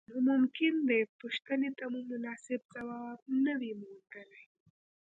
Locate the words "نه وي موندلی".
3.45-4.43